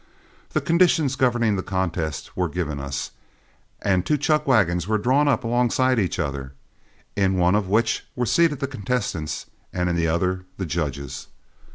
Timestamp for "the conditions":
0.53-1.15